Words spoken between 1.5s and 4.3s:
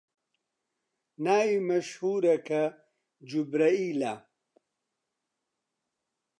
مەشهوورە، کە جوبرەئیلە